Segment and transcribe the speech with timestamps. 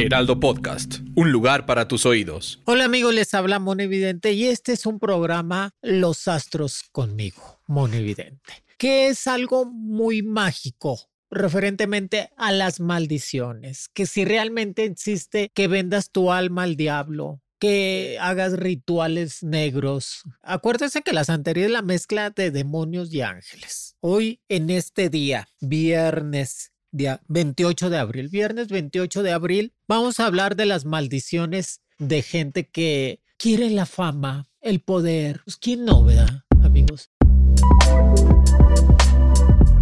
[0.00, 2.62] Heraldo Podcast, un lugar para tus oídos.
[2.66, 7.92] Hola amigos, les habla Mon Evidente y este es un programa Los Astros conmigo, Mon
[7.92, 11.00] Evidente, que es algo muy mágico
[11.32, 18.18] referentemente a las maldiciones, que si realmente existe que vendas tu alma al diablo, que
[18.20, 20.22] hagas rituales negros.
[20.42, 23.96] Acuérdense que la santería es la mezcla de demonios y ángeles.
[23.98, 30.26] Hoy, en este día, viernes, día 28 de abril, viernes 28 de abril, vamos a
[30.26, 35.40] hablar de las maldiciones de gente que quiere la fama, el poder.
[35.44, 37.10] Pues, ¿Quién no, verdad, amigos?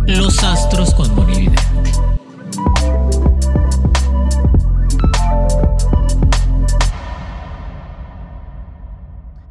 [0.06, 1.62] Los astros con Monividente.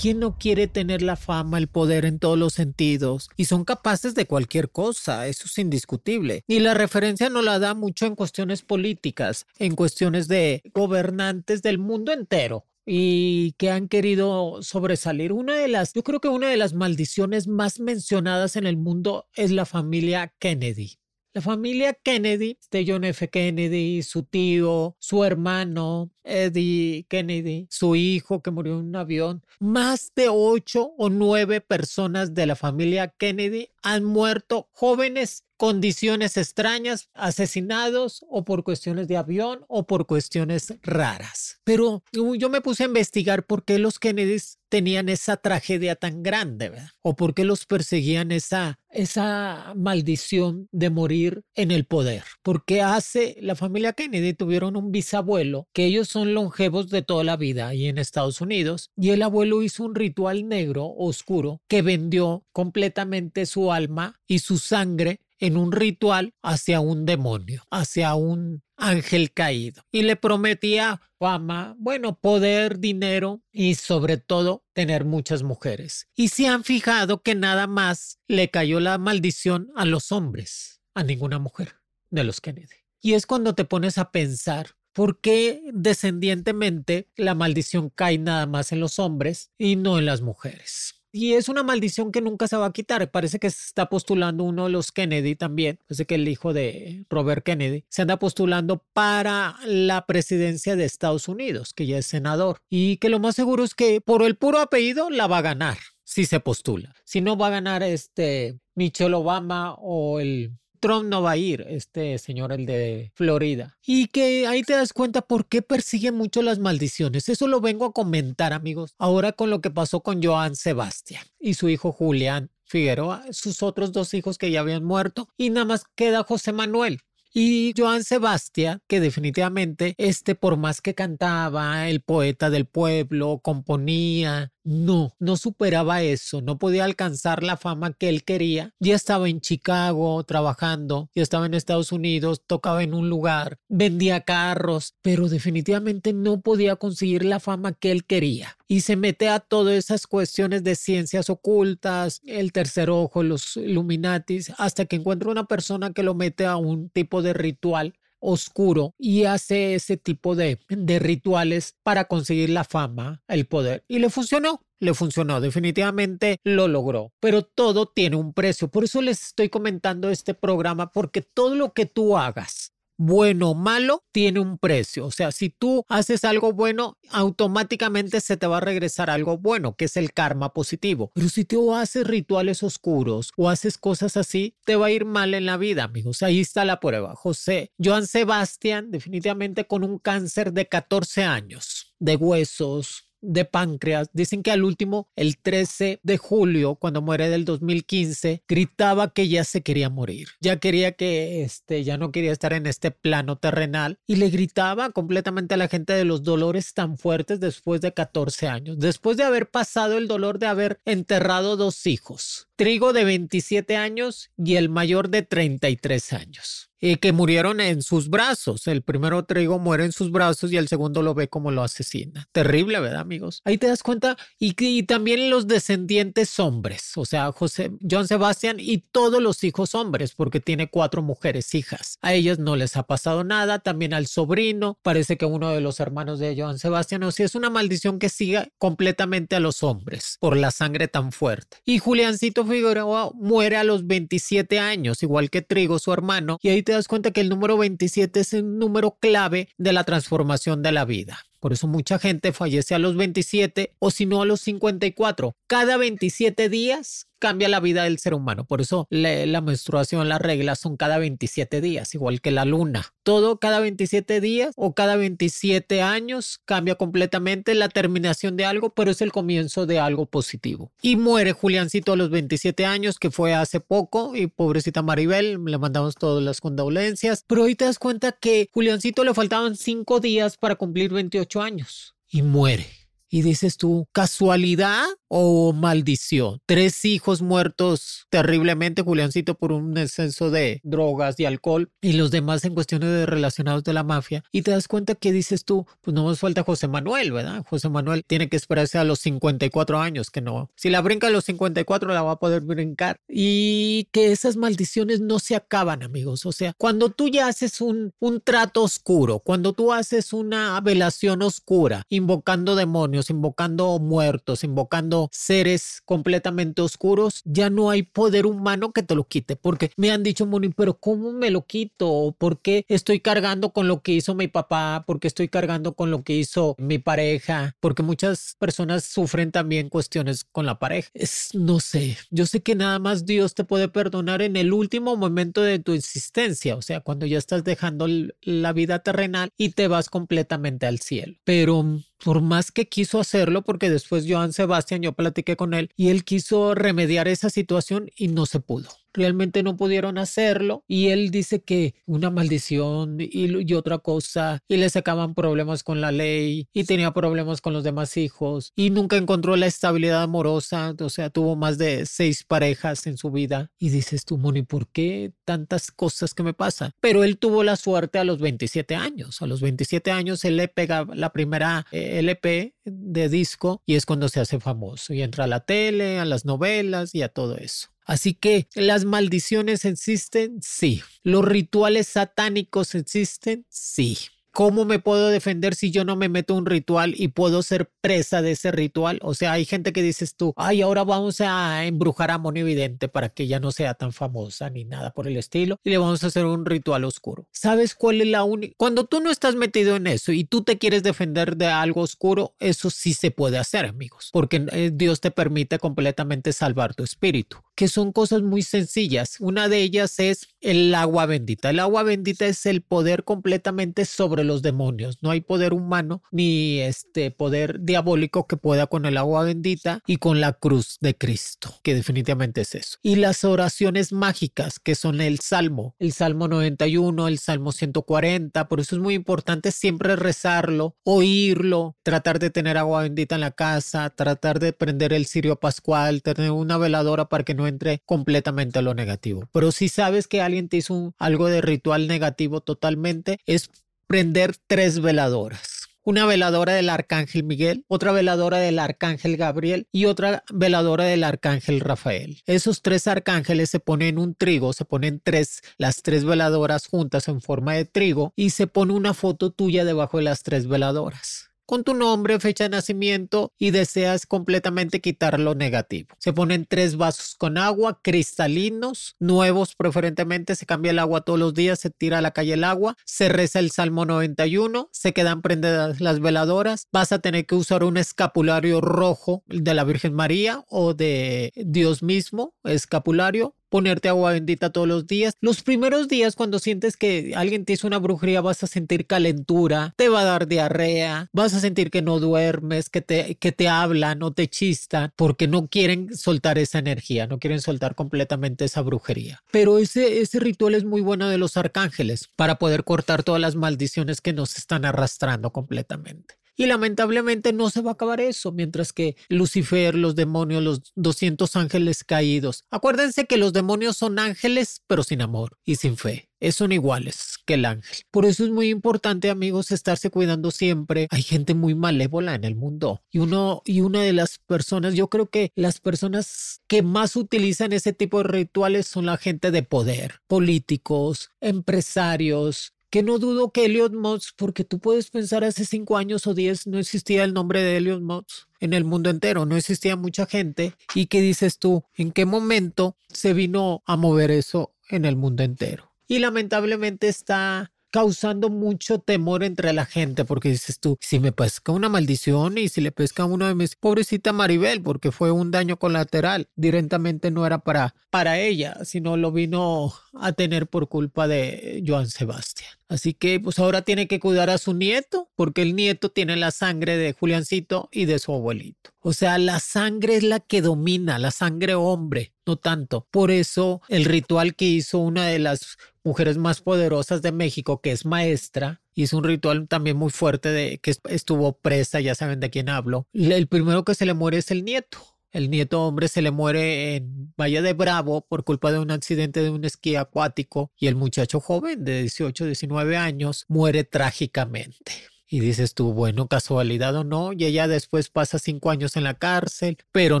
[0.02, 3.30] ¿Quién no quiere tener la fama, el poder en todos los sentidos?
[3.36, 6.42] Y son capaces de cualquier cosa, eso es indiscutible.
[6.48, 11.78] Y la referencia no la da mucho en cuestiones políticas, en cuestiones de gobernantes del
[11.78, 15.32] mundo entero y que han querido sobresalir.
[15.32, 19.28] Una de las, yo creo que una de las maldiciones más mencionadas en el mundo
[19.36, 20.98] es la familia Kennedy.
[21.34, 23.30] La familia Kennedy, de John F.
[23.30, 30.12] Kennedy, su tío, su hermano, Eddie Kennedy, su hijo que murió en un avión, más
[30.14, 38.26] de ocho o nueve personas de la familia Kennedy han muerto jóvenes condiciones extrañas, asesinados
[38.28, 41.60] o por cuestiones de avión o por cuestiones raras.
[41.62, 46.70] Pero yo me puse a investigar por qué los Kennedys tenían esa tragedia tan grande,
[46.70, 46.88] ¿verdad?
[47.02, 52.24] O por qué los perseguían esa, esa maldición de morir en el poder.
[52.42, 57.36] Porque hace, la familia Kennedy tuvieron un bisabuelo, que ellos son longevos de toda la
[57.36, 62.46] vida ahí en Estados Unidos, y el abuelo hizo un ritual negro, oscuro, que vendió
[62.50, 69.32] completamente su alma y su sangre en un ritual hacia un demonio, hacia un ángel
[69.32, 69.82] caído.
[69.90, 76.08] Y le prometía fama, bueno, poder, dinero y sobre todo tener muchas mujeres.
[76.14, 81.02] Y se han fijado que nada más le cayó la maldición a los hombres, a
[81.02, 81.74] ninguna mujer
[82.10, 82.76] de los Kennedy.
[83.00, 88.72] Y es cuando te pones a pensar ¿Por qué descendientemente la maldición cae nada más
[88.72, 91.01] en los hombres y no en las mujeres?
[91.12, 93.10] Y es una maldición que nunca se va a quitar.
[93.10, 95.78] Parece que se está postulando uno de los Kennedy también.
[95.86, 101.28] Parece que el hijo de Robert Kennedy se anda postulando para la presidencia de Estados
[101.28, 102.62] Unidos, que ya es senador.
[102.70, 105.78] Y que lo más seguro es que por el puro apellido la va a ganar
[106.04, 106.94] si se postula.
[107.04, 111.64] Si no va a ganar este Michelle Obama o el Trump no va a ir,
[111.68, 113.78] este señor, el de Florida.
[113.86, 117.28] Y que ahí te das cuenta por qué persigue mucho las maldiciones.
[117.28, 118.96] Eso lo vengo a comentar, amigos.
[118.98, 123.92] Ahora con lo que pasó con Joan Sebastián y su hijo Julián Figueroa, sus otros
[123.92, 126.98] dos hijos que ya habían muerto, y nada más queda José Manuel.
[127.32, 134.51] Y Joan Sebastián, que definitivamente, este, por más que cantaba, el poeta del pueblo, componía,
[134.64, 138.74] no, no superaba eso, no podía alcanzar la fama que él quería.
[138.80, 144.20] Ya estaba en Chicago trabajando, ya estaba en Estados Unidos, tocaba en un lugar, vendía
[144.22, 148.56] carros, pero definitivamente no podía conseguir la fama que él quería.
[148.68, 154.52] Y se mete a todas esas cuestiones de ciencias ocultas, el tercer ojo, los Illuminatis,
[154.56, 159.24] hasta que encuentra una persona que lo mete a un tipo de ritual oscuro y
[159.24, 163.84] hace ese tipo de, de rituales para conseguir la fama, el poder.
[163.88, 168.66] Y le funcionó le funcionó, definitivamente lo logró, pero todo tiene un precio.
[168.66, 173.54] Por eso les estoy comentando este programa, porque todo lo que tú hagas bueno o
[173.54, 175.06] malo, tiene un precio.
[175.06, 179.74] O sea, si tú haces algo bueno, automáticamente se te va a regresar algo bueno,
[179.74, 181.10] que es el karma positivo.
[181.14, 185.34] Pero si tú haces rituales oscuros o haces cosas así, te va a ir mal
[185.34, 186.22] en la vida, amigos.
[186.22, 187.14] Ahí está la prueba.
[187.16, 194.10] José, Joan Sebastián, definitivamente con un cáncer de 14 años, de huesos, de páncreas.
[194.12, 199.44] Dicen que al último, el 13 de julio, cuando muere del 2015, gritaba que ya
[199.44, 200.28] se quería morir.
[200.40, 204.90] Ya quería que este, ya no quería estar en este plano terrenal y le gritaba
[204.90, 209.24] completamente a la gente de los dolores tan fuertes después de 14 años, después de
[209.24, 212.48] haber pasado el dolor de haber enterrado dos hijos.
[212.56, 216.71] Trigo de 27 años y el mayor de 33 años.
[216.84, 218.66] Eh, que murieron en sus brazos.
[218.66, 222.28] El primero trigo muere en sus brazos y el segundo lo ve como lo asesina.
[222.32, 223.40] Terrible, ¿verdad, amigos?
[223.44, 224.16] Ahí te das cuenta.
[224.40, 230.14] Y, también los descendientes hombres, o sea, José, John Sebastian y todos los hijos hombres,
[230.14, 231.98] porque tiene cuatro mujeres hijas.
[232.02, 235.78] A ellas no les ha pasado nada, también al sobrino, parece que uno de los
[235.78, 240.16] hermanos de John Sebastian, o sea, es una maldición que siga completamente a los hombres
[240.18, 241.58] por la sangre tan fuerte.
[241.64, 246.62] Y Juliancito Figueroa muere a los 27 años, igual que Trigo, su hermano, y ahí
[246.62, 250.72] te das cuenta que el número 27 es el número clave de la transformación de
[250.72, 251.24] la vida.
[251.42, 255.34] Por eso mucha gente fallece a los 27 o si no a los 54.
[255.48, 258.44] Cada 27 días cambia la vida del ser humano.
[258.44, 262.92] Por eso la, menstruación, las reglas son cada 27 días, igual que la luna.
[263.04, 268.90] Todo cada 27 días o cada 27 años cambia completamente la terminación de algo, pero
[268.90, 270.72] es el comienzo de algo positivo.
[270.82, 275.58] Y muere Juliancito a los 27 años, que fue hace poco, y pobrecita Maribel, le
[275.58, 277.24] mandamos todas las condolencias.
[277.28, 281.94] Pero hoy te das cuenta que Juliancito le faltaban 5 días para cumplir 28 años
[282.08, 282.66] y muere.
[283.08, 286.40] Y dices tú, ¿casualidad o maldición?
[286.46, 292.46] Tres hijos muertos terriblemente, Juliancito, por un exceso de drogas y alcohol, y los demás
[292.46, 294.24] en cuestiones de relacionados de la mafia.
[294.32, 297.44] Y te das cuenta que dices tú, pues no nos falta José Manuel, ¿verdad?
[297.46, 300.50] José Manuel tiene que esperarse a los 54 años, que no.
[300.56, 302.98] Si la brinca a los 54, la va a poder brincar.
[303.06, 306.24] Y que esas maldiciones no se acaban, amigos.
[306.24, 311.20] O sea, cuando tú ya haces un, un trato oscuro, cuando tú haces una velación
[311.20, 318.82] oscura, invocando demonios, invocando muertos, invocando seres completamente oscuros, ya no hay poder humano que
[318.82, 319.36] te lo quite.
[319.36, 322.14] Porque me han dicho, Moni, pero ¿cómo me lo quito?
[322.18, 324.84] ¿Por qué estoy cargando con lo que hizo mi papá?
[324.86, 327.56] ¿Por qué estoy cargando con lo que hizo mi pareja?
[327.60, 330.90] Porque muchas personas sufren también cuestiones con la pareja.
[330.94, 334.96] Es, no sé, yo sé que nada más Dios te puede perdonar en el último
[334.96, 337.86] momento de tu existencia, o sea, cuando ya estás dejando
[338.22, 341.16] la vida terrenal y te vas completamente al cielo.
[341.24, 345.88] Pero por más que quiso hacerlo, porque después Joan Sebastián, yo platiqué con él y
[345.88, 351.10] él quiso remediar esa situación y no se pudo realmente no pudieron hacerlo y él
[351.10, 356.64] dice que una maldición y, otra cosa y le sacaban problemas con la ley y
[356.64, 361.36] tenía problemas con los demás hijos y nunca encontró la estabilidad amorosa, o sea, tuvo
[361.36, 366.14] más de seis parejas en su vida y dices tú, Moni, ¿por qué tantas cosas
[366.14, 366.72] que me pasan?
[366.80, 370.48] Pero él tuvo la suerte a los 27 años, a los 27 años él le
[370.48, 375.24] pega la primera eh, LP de disco y es cuando se hace famoso y entra
[375.24, 377.71] a la tele, a las novelas y a todo eso.
[377.84, 380.82] Así que las maldiciones existen, sí.
[381.02, 383.98] Los rituales satánicos existen, sí.
[384.34, 388.22] ¿Cómo me puedo defender si yo no me meto un ritual y puedo ser presa
[388.22, 388.98] de ese ritual?
[389.02, 392.88] O sea, hay gente que dices tú, ay, ahora vamos a embrujar a Moni Vidente
[392.88, 396.02] para que ya no sea tan famosa ni nada por el estilo y le vamos
[396.02, 397.26] a hacer un ritual oscuro.
[397.30, 398.54] ¿Sabes cuál es la única?
[398.56, 402.34] Cuando tú no estás metido en eso y tú te quieres defender de algo oscuro,
[402.38, 407.36] eso sí se puede hacer, amigos, porque eh, Dios te permite completamente salvar tu espíritu,
[407.54, 409.16] que son cosas muy sencillas.
[409.20, 411.50] Una de ellas es el agua bendita.
[411.50, 414.98] El agua bendita es el poder completamente sobre los demonios.
[415.00, 419.96] No hay poder humano ni este poder diabólico que pueda con el agua bendita y
[419.96, 422.78] con la cruz de Cristo, que definitivamente es eso.
[422.82, 428.60] Y las oraciones mágicas, que son el Salmo, el Salmo 91, el Salmo 140, por
[428.60, 433.90] eso es muy importante siempre rezarlo, oírlo, tratar de tener agua bendita en la casa,
[433.90, 438.62] tratar de prender el cirio pascual, tener una veladora para que no entre completamente a
[438.62, 439.28] lo negativo.
[439.32, 443.50] Pero si sabes que alguien te hizo algo de ritual negativo totalmente, es
[443.86, 445.68] prender tres veladoras.
[445.84, 451.58] Una veladora del arcángel Miguel, otra veladora del arcángel Gabriel y otra veladora del arcángel
[451.58, 452.22] Rafael.
[452.26, 457.08] Esos tres arcángeles se ponen en un trigo, se ponen tres, las tres veladoras juntas
[457.08, 461.31] en forma de trigo y se pone una foto tuya debajo de las tres veladoras
[461.52, 465.94] con tu nombre, fecha de nacimiento y deseas completamente quitar lo negativo.
[465.98, 471.34] Se ponen tres vasos con agua, cristalinos, nuevos preferentemente, se cambia el agua todos los
[471.34, 475.20] días, se tira a la calle el agua, se reza el Salmo 91, se quedan
[475.20, 480.46] prendidas las veladoras, vas a tener que usar un escapulario rojo de la Virgen María
[480.48, 485.12] o de Dios mismo, escapulario, ponerte agua bendita todos los días.
[485.20, 489.74] Los primeros días cuando sientes que alguien te hizo una brujería vas a sentir calentura,
[489.76, 493.50] te va a dar diarrea, vas a sentir que no duermes, que te, que te
[493.50, 498.62] hablan o te chistan porque no quieren soltar esa energía, no quieren soltar completamente esa
[498.62, 499.22] brujería.
[499.30, 503.36] Pero ese, ese ritual es muy bueno de los arcángeles para poder cortar todas las
[503.36, 506.21] maldiciones que nos están arrastrando completamente.
[506.36, 511.36] Y lamentablemente no se va a acabar eso, mientras que Lucifer, los demonios, los 200
[511.36, 512.44] ángeles caídos.
[512.50, 516.08] Acuérdense que los demonios son ángeles, pero sin amor y sin fe.
[516.30, 517.78] son iguales que el ángel.
[517.90, 520.86] Por eso es muy importante, amigos, estarse cuidando siempre.
[520.90, 524.88] Hay gente muy malévola en el mundo y uno y una de las personas, yo
[524.88, 529.42] creo que las personas que más utilizan ese tipo de rituales son la gente de
[529.42, 535.76] poder, políticos, empresarios, que no dudo que Elliot Moss, porque tú puedes pensar hace cinco
[535.76, 539.36] años o diez no existía el nombre de Elliot Moss en el mundo entero, no
[539.36, 540.54] existía mucha gente.
[540.74, 541.64] ¿Y qué dices tú?
[541.74, 545.70] ¿En qué momento se vino a mover eso en el mundo entero?
[545.86, 551.52] Y lamentablemente está causando mucho temor entre la gente, porque dices tú, si me pesca
[551.52, 555.56] una maldición y si le pesca uno de mis, pobrecita Maribel, porque fue un daño
[555.56, 561.64] colateral, directamente no era para, para ella, sino lo vino a tener por culpa de
[561.66, 562.52] Joan Sebastián.
[562.68, 566.30] Así que pues ahora tiene que cuidar a su nieto, porque el nieto tiene la
[566.30, 568.70] sangre de Juliancito y de su abuelito.
[568.80, 572.86] O sea, la sangre es la que domina, la sangre hombre, no tanto.
[572.90, 577.72] Por eso el ritual que hizo una de las mujeres más poderosas de México, que
[577.72, 582.30] es maestra, hizo un ritual también muy fuerte de que estuvo presa, ya saben de
[582.30, 582.86] quién hablo.
[582.92, 584.78] El primero que se le muere es el nieto.
[585.10, 589.22] El nieto hombre se le muere en Valle de Bravo por culpa de un accidente
[589.22, 594.72] de un esquí acuático y el muchacho joven de 18, 19 años muere trágicamente.
[595.12, 598.94] Y dices tú, bueno, casualidad o no, y ella después pasa cinco años en la
[598.94, 600.00] cárcel, pero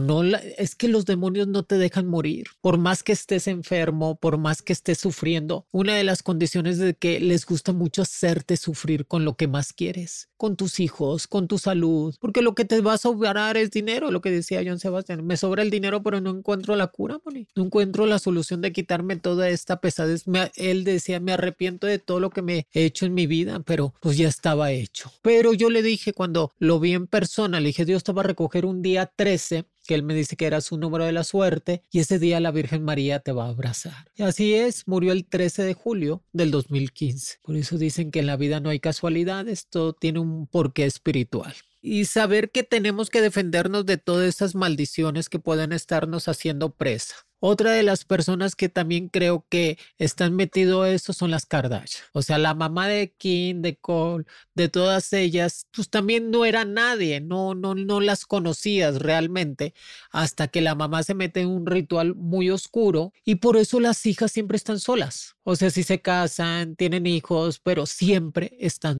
[0.00, 2.46] no, es que los demonios no te dejan morir.
[2.62, 6.94] Por más que estés enfermo, por más que estés sufriendo, una de las condiciones de
[6.94, 11.46] que les gusta mucho hacerte sufrir con lo que más quieres, con tus hijos, con
[11.46, 14.78] tu salud, porque lo que te va a sobrar es dinero, lo que decía John
[14.78, 15.26] Sebastián.
[15.26, 17.46] Me sobra el dinero, pero no encuentro la cura, Moni.
[17.54, 20.24] No encuentro la solución de quitarme toda esta pesadez.
[20.56, 23.92] él decía, me arrepiento de todo lo que me he hecho en mi vida, pero
[24.00, 25.01] pues ya estaba hecho.
[25.22, 28.26] Pero yo le dije cuando lo vi en persona, le dije, Dios te va a
[28.26, 31.82] recoger un día 13 que él me dice que era su número de la suerte
[31.90, 34.10] y ese día la Virgen María te va a abrazar.
[34.14, 37.38] Y así es, murió el 13 de julio del 2015.
[37.42, 41.54] Por eso dicen que en la vida no hay casualidades, todo tiene un porqué espiritual.
[41.80, 47.16] Y saber que tenemos que defendernos de todas esas maldiciones que pueden estarnos haciendo presa.
[47.44, 52.04] Otra de las personas que también creo que están metido eso son las Kardashian.
[52.12, 56.64] O sea, la mamá de Kim, de Cole, de todas ellas, pues también no era
[56.64, 59.74] nadie, no, no, no las conocías realmente
[60.12, 64.06] hasta que la mamá se mete en un ritual muy oscuro y por eso las
[64.06, 65.34] hijas siempre están solas.
[65.42, 68.98] O sea, si se casan, tienen hijos, pero siempre están.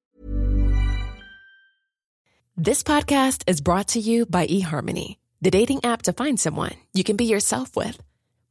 [2.61, 7.05] This podcast is brought to you by eHarmony, the dating app to find someone you
[7.05, 8.03] can be yourself with.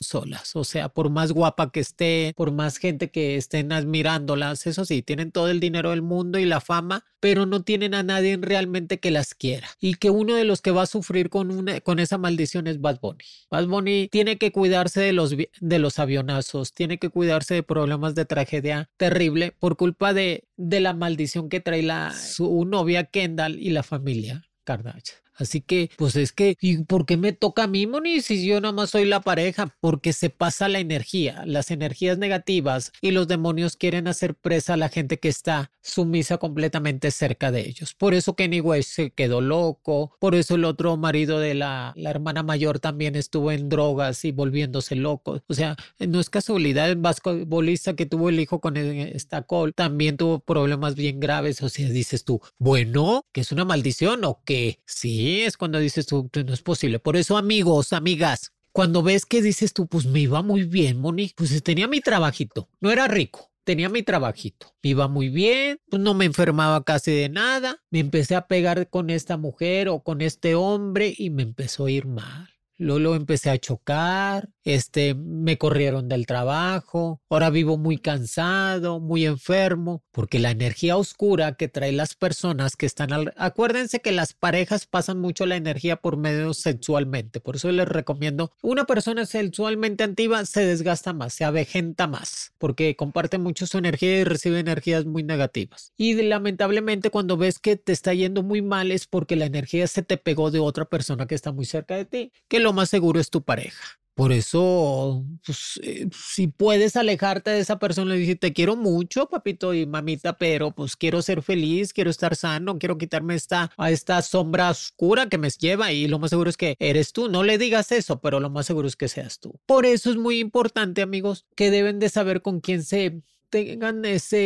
[0.00, 0.54] Solas.
[0.54, 5.02] O sea, por más guapa que esté, por más gente que estén admirándolas, eso sí,
[5.02, 9.00] tienen todo el dinero del mundo y la fama, pero no tienen a nadie realmente
[9.00, 9.68] que las quiera.
[9.80, 12.80] Y que uno de los que va a sufrir con, una, con esa maldición es
[12.80, 13.24] Bad Bunny.
[13.50, 18.14] Bad Bunny tiene que cuidarse de los, de los avionazos, tiene que cuidarse de problemas
[18.14, 23.58] de tragedia terrible por culpa de, de la maldición que trae la, su novia Kendall
[23.58, 25.27] y la familia Kardashian.
[25.38, 28.60] Así que, pues es que, ¿y por qué me toca a mí, Moni, si yo
[28.60, 29.74] nada más soy la pareja?
[29.80, 34.76] Porque se pasa la energía, las energías negativas y los demonios quieren hacer presa a
[34.76, 37.94] la gente que está sumisa completamente cerca de ellos.
[37.94, 42.10] Por eso Kenny West se quedó loco, por eso el otro marido de la, la
[42.10, 45.40] hermana mayor también estuvo en drogas y volviéndose loco.
[45.46, 50.16] O sea, no es casualidad, el basquetbolista que tuvo el hijo con esta col también
[50.16, 51.62] tuvo problemas bien graves.
[51.62, 56.06] O sea, dices tú, bueno, que es una maldición o que sí es cuando dices
[56.06, 56.98] tú, no es posible.
[56.98, 61.32] Por eso, amigos, amigas, cuando ves que dices tú, pues me iba muy bien, Moni,
[61.36, 66.00] pues tenía mi trabajito, no era rico, tenía mi trabajito, me iba muy bien, pues
[66.00, 70.20] no me enfermaba casi de nada, me empecé a pegar con esta mujer o con
[70.20, 72.48] este hombre y me empezó a ir mal.
[72.76, 80.02] Luego empecé a chocar, este, me corrieron del trabajo, ahora vivo muy cansado, muy enfermo,
[80.10, 83.32] porque la energía oscura que trae las personas que están al...
[83.38, 88.52] Acuérdense que las parejas pasan mucho la energía por medio sexualmente, por eso les recomiendo,
[88.60, 94.20] una persona sexualmente antigua se desgasta más, se avejenta más, porque comparte mucho su energía
[94.20, 95.94] y recibe energías muy negativas.
[95.96, 100.02] Y lamentablemente cuando ves que te está yendo muy mal es porque la energía se
[100.02, 103.18] te pegó de otra persona que está muy cerca de ti, que lo más seguro
[103.18, 103.98] es tu pareja.
[104.18, 109.28] Por eso, pues, eh, si puedes alejarte de esa persona y decir, te quiero mucho,
[109.28, 113.92] papito y mamita, pero pues quiero ser feliz, quiero estar sano, quiero quitarme esta, a
[113.92, 117.28] esta sombra oscura que me lleva y lo más seguro es que eres tú.
[117.28, 119.60] No le digas eso, pero lo más seguro es que seas tú.
[119.66, 124.36] Por eso es muy importante, amigos, que deben de saber con quién se tengan esa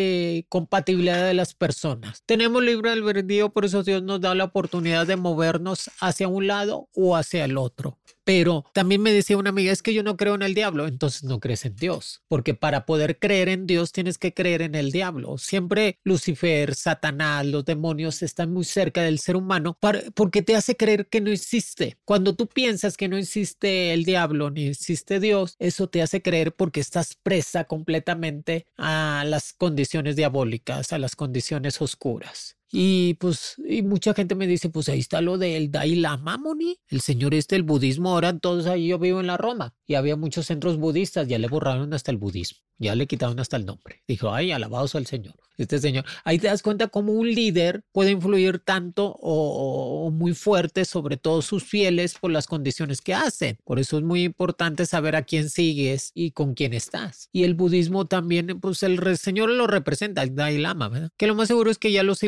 [0.50, 2.22] compatibilidad de las personas.
[2.26, 6.90] Tenemos libre albedrío, por eso Dios nos da la oportunidad de movernos hacia un lado
[6.94, 7.98] o hacia el otro.
[8.24, 11.24] Pero también me decía una amiga, es que yo no creo en el diablo, entonces
[11.24, 14.92] no crees en Dios, porque para poder creer en Dios tienes que creer en el
[14.92, 15.38] diablo.
[15.38, 19.76] Siempre Lucifer, Satanás, los demonios están muy cerca del ser humano
[20.14, 21.98] porque te hace creer que no existe.
[22.04, 26.54] Cuando tú piensas que no existe el diablo ni existe Dios, eso te hace creer
[26.54, 32.56] porque estás presa completamente a las condiciones diabólicas, a las condiciones oscuras.
[32.74, 36.78] Y pues, y mucha gente me dice, pues ahí está lo del Dalai Lama, Moni.
[36.88, 40.16] El señor este, el budismo, ahora todos ahí yo vivo en la Roma y había
[40.16, 44.02] muchos centros budistas, ya le borraron hasta el budismo, ya le quitaron hasta el nombre.
[44.08, 46.04] Dijo, ay, alabados al Señor, este señor.
[46.24, 51.44] Ahí te das cuenta cómo un líder puede influir tanto o, muy fuerte sobre todos
[51.44, 53.58] sus fieles por las condiciones que hacen.
[53.64, 57.28] Por eso es muy importante saber a quién sigues y con quién estás.
[57.32, 61.10] Y el budismo también, pues el Señor lo representa, el Dalai Lama, ¿verdad?
[61.16, 62.22] Que lo más seguro es que ya los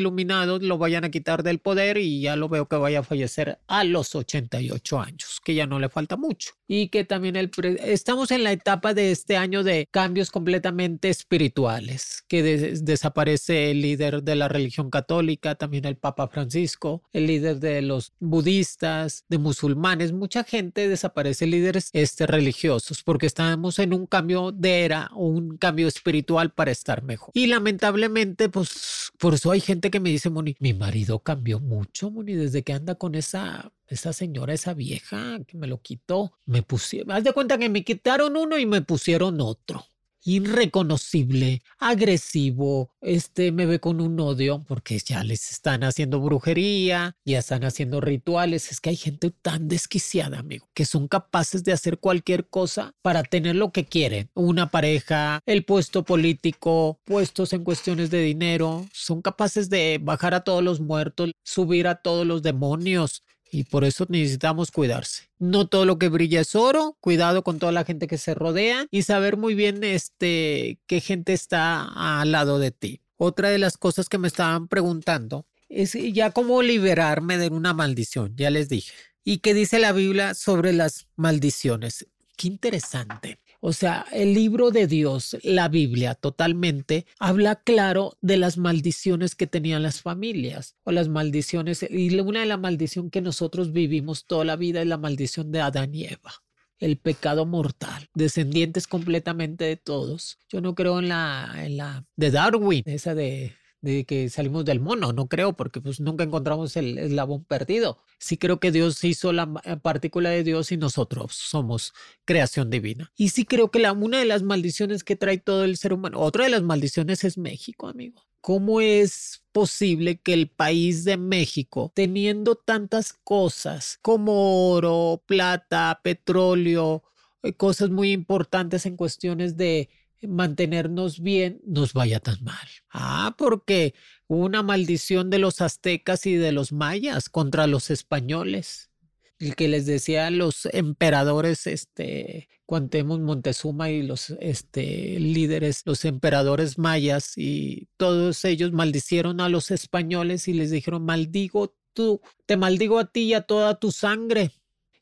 [0.46, 3.84] lo vayan a quitar del poder y ya lo veo que vaya a fallecer a
[3.84, 6.52] los 88 años, que ya no le falta mucho.
[6.66, 7.50] Y que también el
[7.84, 14.22] estamos en la etapa de este año de cambios completamente espirituales, que desaparece el líder
[14.22, 20.12] de la religión católica, también el Papa Francisco, el líder de los budistas, de musulmanes,
[20.12, 25.88] mucha gente desaparece líderes este, religiosos porque estamos en un cambio de era un cambio
[25.88, 27.30] espiritual para estar mejor.
[27.34, 32.10] Y lamentablemente, pues por eso hay gente que me dice, Moni, mi marido cambió mucho,
[32.10, 36.62] Moni, desde que anda con esa esa señora, esa vieja que me lo quitó, me
[36.62, 39.84] pusieron, haz de cuenta que me quitaron uno y me pusieron otro.
[40.26, 47.40] Irreconocible, agresivo, este me ve con un odio porque ya les están haciendo brujería, ya
[47.40, 48.72] están haciendo rituales.
[48.72, 53.22] Es que hay gente tan desquiciada, amigo, que son capaces de hacer cualquier cosa para
[53.22, 54.30] tener lo que quieren.
[54.32, 58.86] Una pareja, el puesto político, puestos en cuestiones de dinero.
[58.94, 63.22] Son capaces de bajar a todos los muertos, subir a todos los demonios
[63.54, 65.30] y por eso necesitamos cuidarse.
[65.38, 68.86] No todo lo que brilla es oro, cuidado con toda la gente que se rodea
[68.90, 71.84] y saber muy bien este qué gente está
[72.20, 73.00] al lado de ti.
[73.16, 78.34] Otra de las cosas que me estaban preguntando es ya cómo liberarme de una maldición,
[78.36, 78.92] ya les dije.
[79.22, 82.08] ¿Y qué dice la Biblia sobre las maldiciones?
[82.36, 83.38] Qué interesante.
[83.66, 89.46] O sea, el libro de Dios, la Biblia totalmente, habla claro de las maldiciones que
[89.46, 91.82] tenían las familias o las maldiciones.
[91.88, 95.62] Y una de las maldiciones que nosotros vivimos toda la vida es la maldición de
[95.62, 96.42] Adán y Eva
[96.78, 100.38] el pecado mortal, descendientes completamente de todos.
[100.50, 104.80] Yo no creo en la, en la de Darwin, esa de de que salimos del
[104.80, 107.98] mono, no creo, porque pues nunca encontramos el eslabón perdido.
[108.18, 111.92] Sí creo que Dios hizo la eh, partícula de Dios y nosotros somos
[112.24, 113.12] creación divina.
[113.16, 116.20] Y sí creo que la, una de las maldiciones que trae todo el ser humano,
[116.20, 118.22] otra de las maldiciones es México, amigo.
[118.40, 127.02] ¿Cómo es posible que el país de México, teniendo tantas cosas como oro, plata, petróleo,
[127.42, 129.90] eh, cosas muy importantes en cuestiones de
[130.28, 132.68] mantenernos bien nos vaya tan mal.
[132.90, 133.94] Ah, porque
[134.26, 138.90] una maldición de los aztecas y de los mayas contra los españoles.
[139.38, 146.04] El que les decía a los emperadores, este, Cuantemos Montezuma y los este, líderes, los
[146.06, 152.56] emperadores mayas y todos ellos maldicieron a los españoles y les dijeron, maldigo tú, te
[152.56, 154.52] maldigo a ti y a toda tu sangre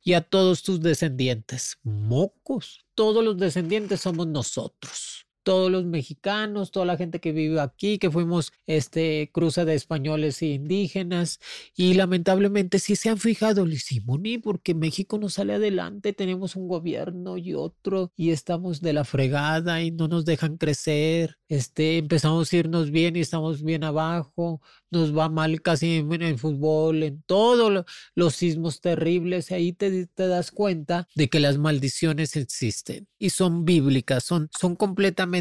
[0.02, 1.78] y a todos tus descendientes.
[1.84, 5.21] Mocos, todos los descendientes somos nosotros.
[5.42, 10.40] Todos los mexicanos, toda la gente que vive aquí, que fuimos este cruza de españoles
[10.42, 11.40] e indígenas
[11.74, 17.36] y lamentablemente si se han fijado, Simoni, porque México no sale adelante, tenemos un gobierno
[17.36, 22.56] y otro y estamos de la fregada y no nos dejan crecer, este empezamos a
[22.56, 27.84] irnos bien y estamos bien abajo, nos va mal casi en, el fútbol, en todos
[28.14, 33.64] los sismos terribles, ahí te, te das cuenta de que las maldiciones existen y son
[33.64, 35.31] bíblicas, son, son completamente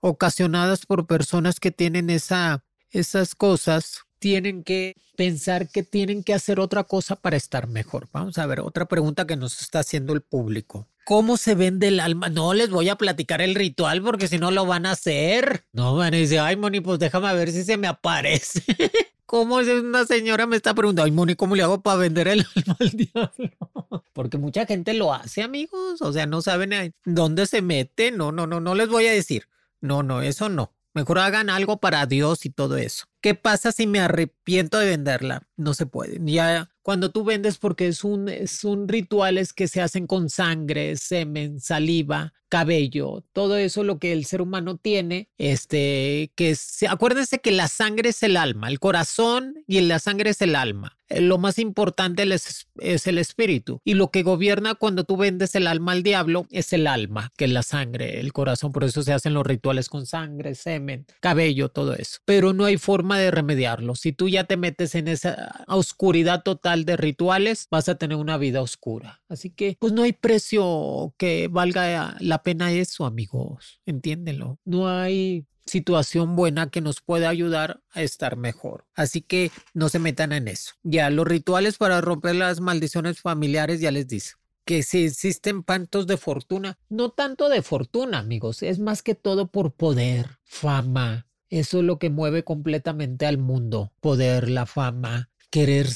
[0.00, 6.60] ocasionadas por personas que tienen esa, esas cosas, tienen que pensar que tienen que hacer
[6.60, 8.08] otra cosa para estar mejor.
[8.12, 10.88] Vamos a ver, otra pregunta que nos está haciendo el público.
[11.04, 12.28] ¿Cómo se vende el alma?
[12.28, 15.64] No les voy a platicar el ritual porque si no lo van a hacer.
[15.72, 18.62] No, van a decir, ay, Moni, pues déjame ver si se me aparece.
[19.28, 22.46] ¿Cómo es una señora me está preguntando, ay, Moni, ¿cómo le hago para vender el
[22.56, 24.02] alma al diablo?
[24.14, 26.00] Porque mucha gente lo hace, amigos.
[26.00, 28.10] O sea, no saben dónde se mete.
[28.10, 29.46] No, no, no, no les voy a decir.
[29.82, 30.72] No, no, eso no.
[30.94, 33.04] Mejor hagan algo para Dios y todo eso.
[33.20, 35.46] ¿Qué pasa si me arrepiento de venderla?
[35.58, 36.18] No se puede.
[36.24, 40.96] Ya cuando tú vendes porque es un, es un rituales que se hacen con sangre,
[40.96, 46.56] semen, saliva, cabello, todo eso lo que el ser humano tiene, este, que
[46.88, 50.98] acuérdense que la sangre es el alma, el corazón y la sangre es el alma.
[51.08, 53.80] Eh, lo más importante es, es, el espíritu.
[53.84, 57.46] Y lo que gobierna cuando tú vendes el alma al diablo es el alma, que
[57.46, 58.72] es la sangre, el corazón.
[58.72, 62.18] Por eso se hacen los rituales con sangre, semen, cabello, todo eso.
[62.24, 63.94] Pero no hay forma de remediarlo.
[63.94, 68.36] Si tú ya te metes en esa oscuridad total de rituales, vas a tener una
[68.36, 69.22] vida oscura.
[69.28, 73.80] Así que, pues no hay precio que valga la pena eso, amigos.
[73.86, 74.58] Entiéndelo.
[74.64, 78.86] No hay situación buena que nos pueda ayudar a estar mejor.
[78.94, 80.72] Así que no se metan en eso.
[80.82, 86.06] Ya los rituales para romper las maldiciones familiares ya les dice que si existen pantos
[86.06, 91.26] de fortuna, no tanto de fortuna, amigos, es más que todo por poder, fama.
[91.48, 93.94] Eso es lo que mueve completamente al mundo.
[94.00, 95.88] Poder, la fama, querer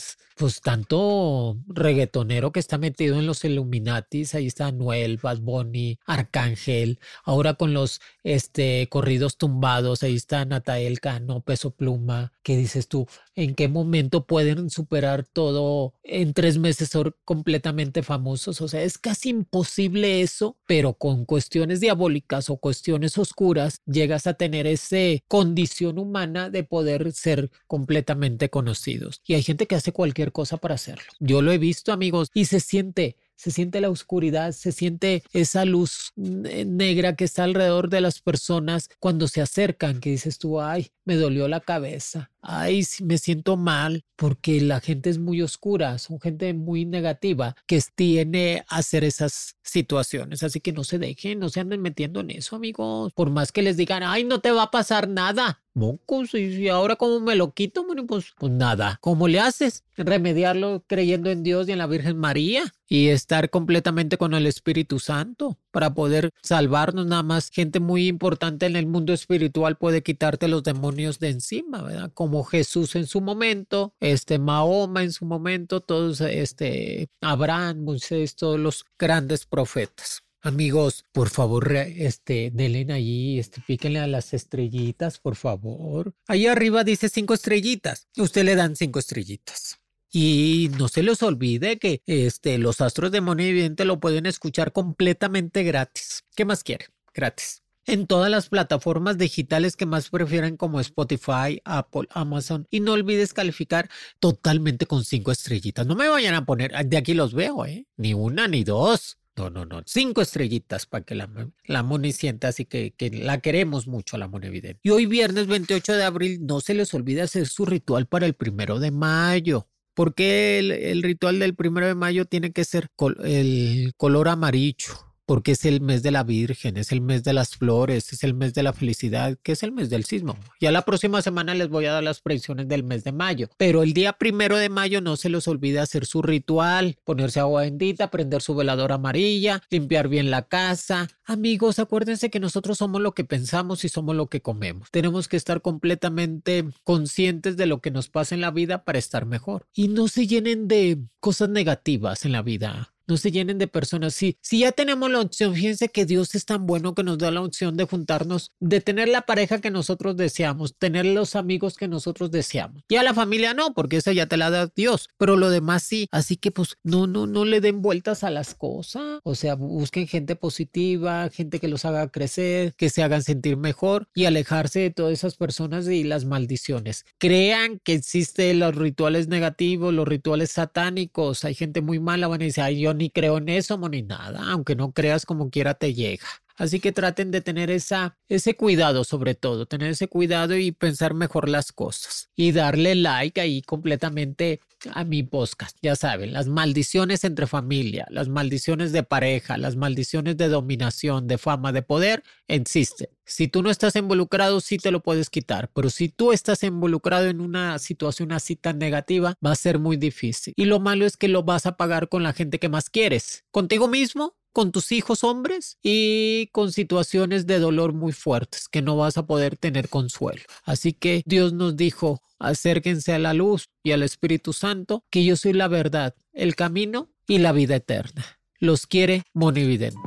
[0.42, 6.98] pues tanto reggaetonero que está metido en los Illuminatis, ahí está Noel, Bad Bunny, Arcángel,
[7.22, 13.06] ahora con los este, corridos tumbados, ahí está Natael Cano, Peso Pluma, ¿qué dices tú?
[13.36, 18.60] ¿En qué momento pueden superar todo en tres meses ser completamente famosos?
[18.60, 24.34] O sea, es casi imposible eso, pero con cuestiones diabólicas o cuestiones oscuras llegas a
[24.34, 24.96] tener esa
[25.28, 29.22] condición humana de poder ser completamente conocidos.
[29.24, 31.04] Y hay gente que hace cualquier cosa para hacerlo.
[31.20, 35.64] Yo lo he visto, amigos, y se siente se siente la oscuridad, se siente esa
[35.64, 40.92] luz negra que está alrededor de las personas cuando se acercan, que dices tú, ay,
[41.04, 46.20] me dolió la cabeza, ay, me siento mal, porque la gente es muy oscura, son
[46.20, 51.48] gente muy negativa que tiene a hacer esas situaciones, así que no se dejen, no
[51.48, 54.64] se anden metiendo en eso, amigos, por más que les digan, ay, no te va
[54.64, 59.28] a pasar nada, mocos, y ahora cómo me lo quito, bueno, pues, pues nada, ¿cómo
[59.28, 59.84] le haces?
[59.96, 64.98] Remediarlo creyendo en Dios y en la Virgen María y estar completamente con el Espíritu
[64.98, 67.50] Santo para poder salvarnos nada más.
[67.50, 72.10] Gente muy importante en el mundo espiritual puede quitarte los demonios de encima, ¿verdad?
[72.12, 78.58] Como Jesús en su momento, este Mahoma en su momento, todos, este Abraham, Moisés, todos
[78.58, 80.22] los grandes profetas.
[80.44, 83.62] Amigos, por favor, este, denle allí, este,
[83.98, 86.14] a las estrellitas, por favor.
[86.26, 88.08] Ahí arriba dice cinco estrellitas.
[88.16, 89.78] Usted le dan cinco estrellitas.
[90.10, 94.72] Y no se les olvide que este, los astros de Moni Evidente lo pueden escuchar
[94.72, 96.24] completamente gratis.
[96.34, 96.86] ¿Qué más quiere?
[97.14, 97.61] Gratis.
[97.86, 102.66] En todas las plataformas digitales que más prefieren como Spotify, Apple, Amazon.
[102.70, 103.88] Y no olvides calificar
[104.20, 105.86] totalmente con cinco estrellitas.
[105.86, 107.86] No me vayan a poner, de aquí los veo, ¿eh?
[107.96, 109.18] Ni una ni dos.
[109.36, 109.82] No, no, no.
[109.86, 111.28] Cinco estrellitas para que la,
[111.64, 114.80] la Moni sienta así que, que, la queremos mucho la Moni Evidente.
[114.82, 118.34] Y hoy viernes 28 de abril no se les olvide hacer su ritual para el
[118.34, 119.68] primero de mayo.
[119.94, 122.88] ¿Por qué el, ritual del primero de mayo tiene que ser
[123.24, 125.11] el color amarillo?
[125.32, 128.34] Porque es el mes de la Virgen, es el mes de las flores, es el
[128.34, 130.36] mes de la felicidad, que es el mes del sismo.
[130.60, 133.82] Ya la próxima semana les voy a dar las predicciones del mes de mayo, pero
[133.82, 138.10] el día primero de mayo no se les olvide hacer su ritual, ponerse agua bendita,
[138.10, 141.08] prender su veladora amarilla, limpiar bien la casa.
[141.24, 144.90] Amigos, acuérdense que nosotros somos lo que pensamos y somos lo que comemos.
[144.90, 149.24] Tenemos que estar completamente conscientes de lo que nos pasa en la vida para estar
[149.24, 153.68] mejor y no se llenen de cosas negativas en la vida no se llenen de
[153.68, 154.14] personas.
[154.14, 157.30] Si, si ya tenemos la opción, fíjense que Dios es tan bueno que nos da
[157.30, 161.88] la opción de juntarnos, de tener la pareja que nosotros deseamos, tener los amigos que
[161.88, 162.82] nosotros deseamos.
[162.88, 166.08] Ya la familia no, porque esa ya te la da Dios, pero lo demás sí.
[166.10, 169.20] Así que pues no, no, no le den vueltas a las cosas.
[169.24, 174.08] O sea, busquen gente positiva, gente que los haga crecer, que se hagan sentir mejor
[174.14, 177.04] y alejarse de todas esas personas y las maldiciones.
[177.18, 181.44] Crean que existen los rituales negativos, los rituales satánicos.
[181.44, 184.52] Hay gente muy mala, van a decir, ay, yo ni creo en eso, ni nada,
[184.52, 186.26] aunque no creas como quiera te llega.
[186.56, 191.14] Así que traten de tener esa, ese cuidado sobre todo, tener ese cuidado y pensar
[191.14, 192.30] mejor las cosas.
[192.36, 194.60] Y darle like ahí completamente
[194.92, 195.76] a mi podcast.
[195.82, 201.38] Ya saben, las maldiciones entre familia, las maldiciones de pareja, las maldiciones de dominación, de
[201.38, 203.08] fama, de poder, existen.
[203.24, 207.28] Si tú no estás involucrado, sí te lo puedes quitar, pero si tú estás involucrado
[207.28, 210.52] en una situación así tan negativa, va a ser muy difícil.
[210.56, 213.44] Y lo malo es que lo vas a pagar con la gente que más quieres.
[213.50, 218.96] Contigo mismo, con tus hijos hombres y con situaciones de dolor muy fuertes que no
[218.96, 220.42] vas a poder tener consuelo.
[220.64, 225.36] Así que Dios nos dijo, acérquense a la luz y al Espíritu Santo, que yo
[225.36, 228.24] soy la verdad, el camino y la vida eterna.
[228.58, 229.98] Los quiere Monividente.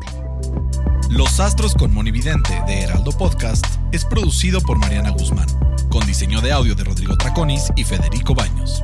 [1.09, 5.47] Los Astros con Monividente de Heraldo Podcast es producido por Mariana Guzmán,
[5.89, 8.83] con diseño de audio de Rodrigo Traconis y Federico Baños.